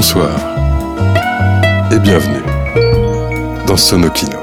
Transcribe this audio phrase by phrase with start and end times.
[0.00, 0.38] Bonsoir
[1.90, 2.44] et bienvenue
[3.66, 4.38] dans Sonokino.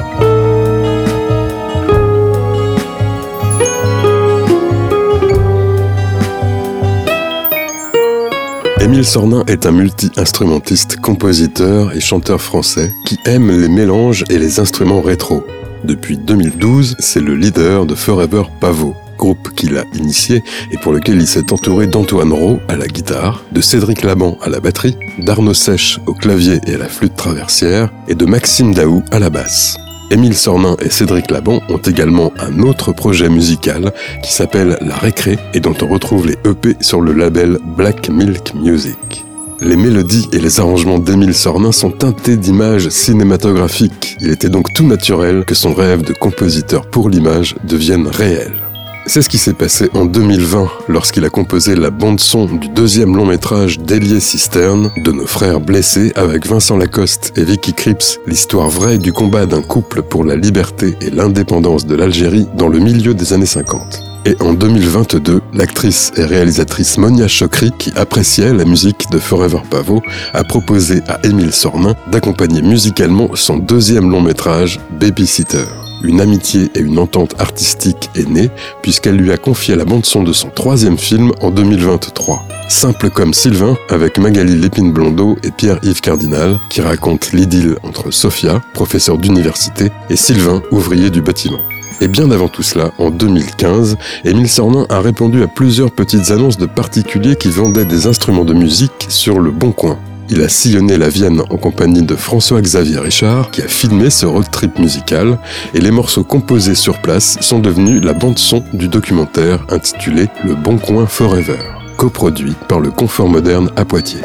[8.81, 14.59] Émile Sornin est un multi-instrumentiste, compositeur et chanteur français qui aime les mélanges et les
[14.59, 15.47] instruments rétro.
[15.85, 18.93] Depuis 2012, c'est le leader de Forever Pavot,
[19.25, 23.43] groupe qu'il a initié et pour lequel il s'est entouré d'Antoine Rowe à la guitare,
[23.51, 27.89] de Cédric Laban à la batterie, d'Arnaud Sèche au clavier et à la flûte traversière,
[28.07, 29.77] et de Maxime Daou à la basse.
[30.11, 35.39] Émile Sornin et Cédric Laban ont également un autre projet musical qui s'appelle La Récré
[35.55, 39.25] et dont on retrouve les EP sur le label Black Milk Music.
[39.59, 44.17] Les mélodies et les arrangements d'Émile Sornin sont teintés d'images cinématographiques.
[44.21, 48.64] Il était donc tout naturel que son rêve de compositeur pour l'image devienne réel.
[49.07, 53.27] C'est ce qui s'est passé en 2020 lorsqu'il a composé la bande-son du deuxième long
[53.27, 58.97] métrage d'Elié Cisterne de nos frères blessés avec Vincent Lacoste et Vicky Cripps, l'histoire vraie
[58.97, 63.31] du combat d'un couple pour la liberté et l'indépendance de l'Algérie dans le milieu des
[63.31, 64.01] années 50.
[64.25, 70.01] Et en 2022, l'actrice et réalisatrice Monia Chokri, qui appréciait la musique de Forever Pavot,
[70.33, 75.65] a proposé à Émile Sornin d'accompagner musicalement son deuxième long métrage, Babysitter
[76.05, 78.49] une amitié et une entente artistique est née
[78.81, 82.47] puisqu'elle lui a confié la bande-son de son troisième film en 2023.
[82.67, 89.17] Simple comme Sylvain avec Magali Lépine-Blondeau et Pierre-Yves Cardinal qui raconte l'idylle entre Sophia, professeur
[89.17, 91.59] d'université, et Sylvain, ouvrier du bâtiment.
[92.01, 96.57] Et bien avant tout cela, en 2015, Émile Sornin a répondu à plusieurs petites annonces
[96.57, 99.97] de particuliers qui vendaient des instruments de musique sur le Bon Coin
[100.29, 104.49] il a sillonné la Vienne en compagnie de François-Xavier Richard, qui a filmé ce road
[104.51, 105.37] trip musical,
[105.73, 110.77] et les morceaux composés sur place sont devenus la bande-son du documentaire intitulé Le Bon
[110.77, 111.59] Coin Forever,
[111.97, 114.23] coproduit par le Confort Moderne à Poitiers.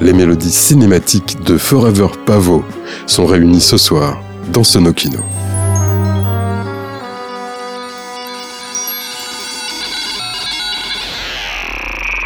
[0.00, 2.64] Les mélodies cinématiques de Forever Pavot
[3.06, 4.20] sont réunies ce soir
[4.52, 5.20] dans Sonokino.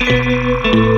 [0.08, 0.97] Thank.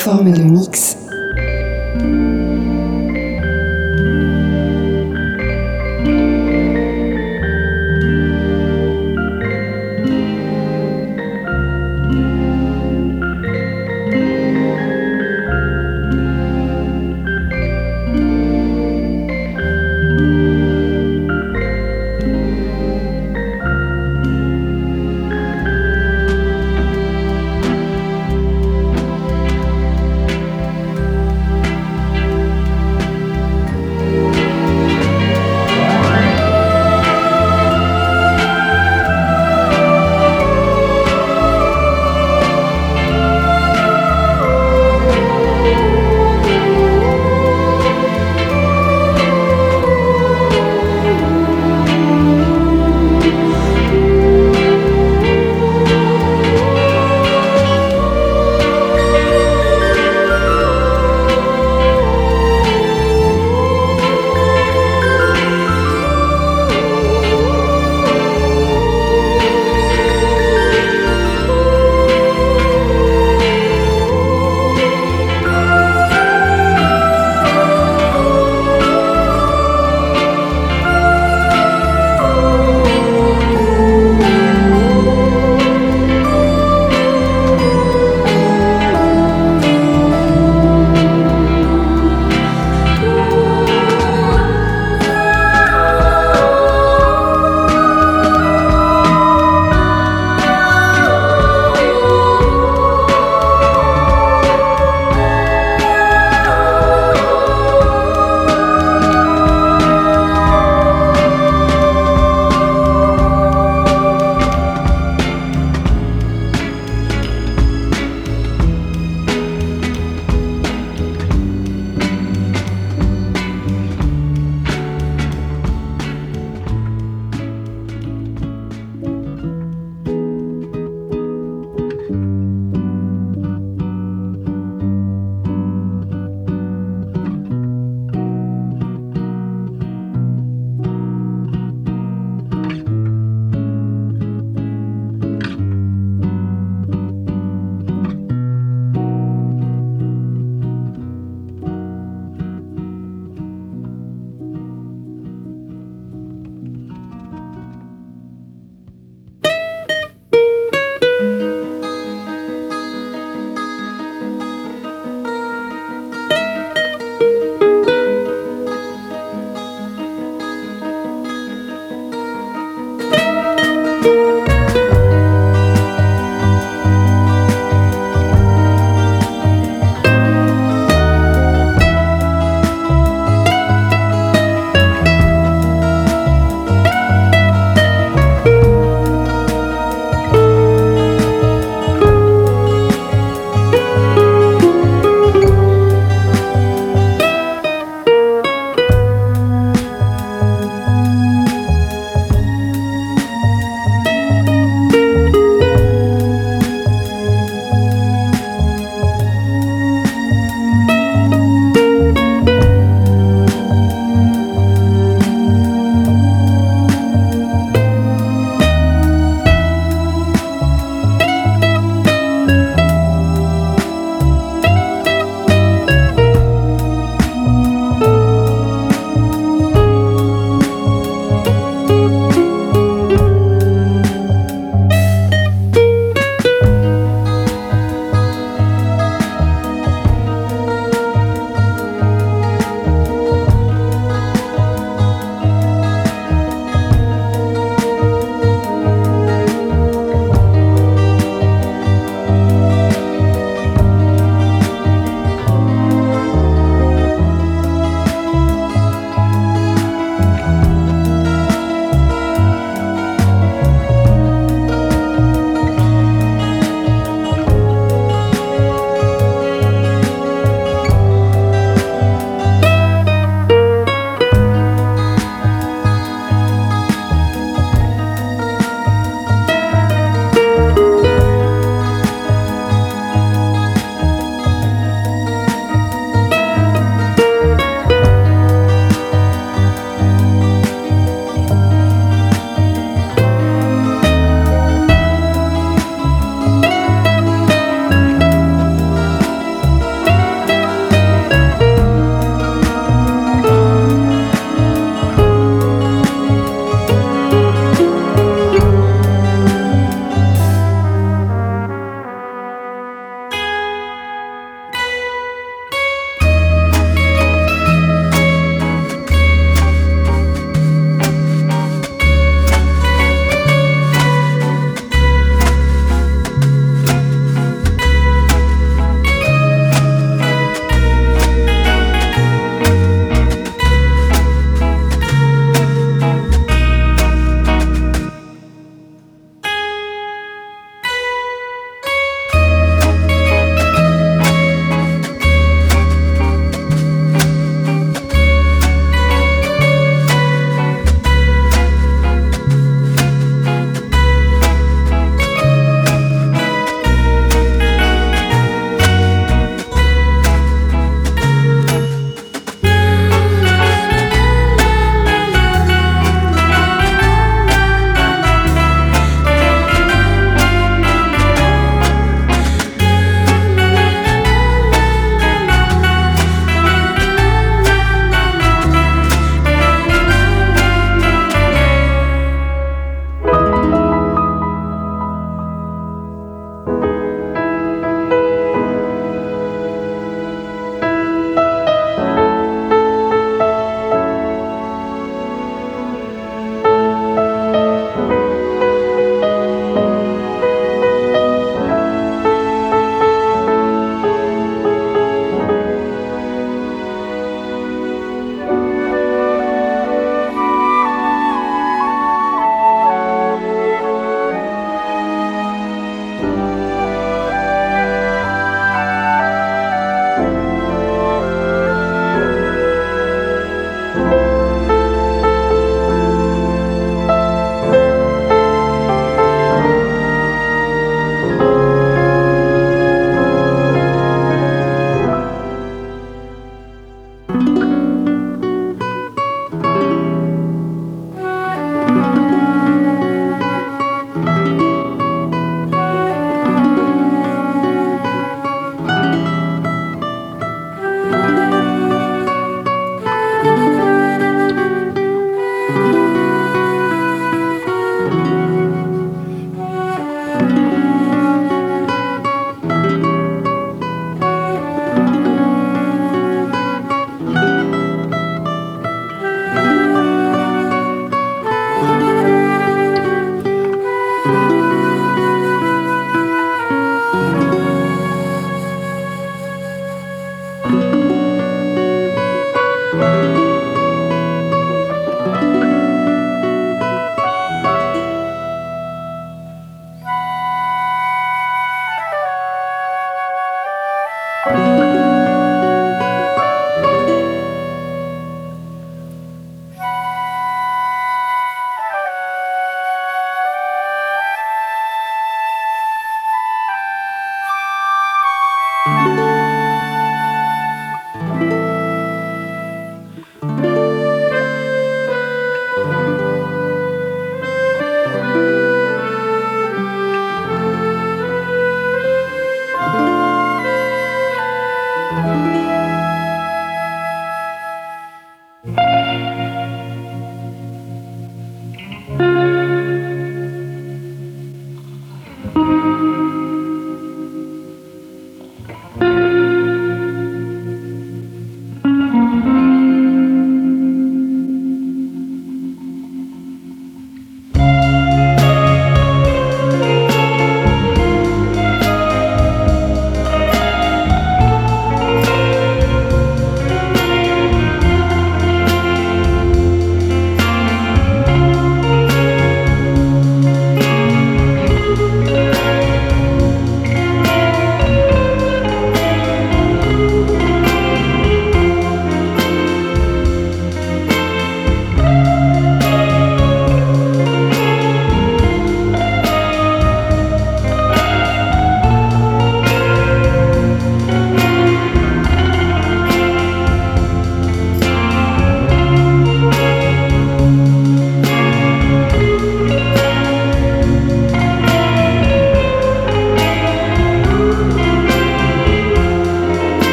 [0.00, 0.89] Forme de mix.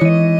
[0.00, 0.37] Vous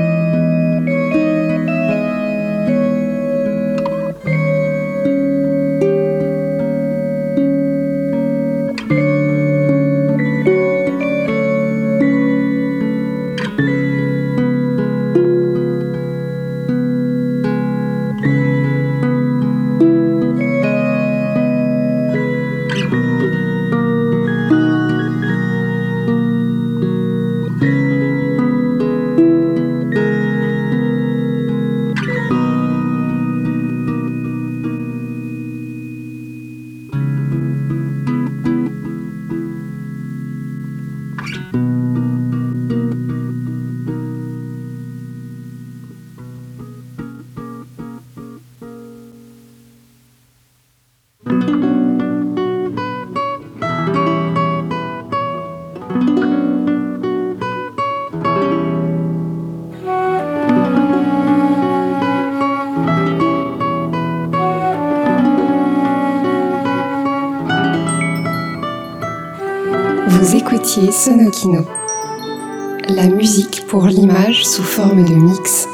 [72.88, 75.68] la musique pour l'image sous forme de mix,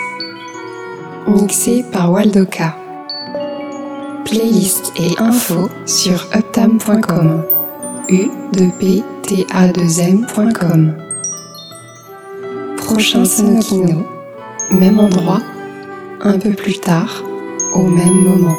[1.26, 2.76] mixé par Waldoka.
[4.24, 7.44] Playlist et info sur uptam.com,
[8.08, 10.94] u 2 p t a 2 m.com.
[12.76, 14.06] Prochain Sonokino,
[14.70, 15.40] même endroit,
[16.20, 17.22] un peu plus tard,
[17.74, 18.58] au même moment.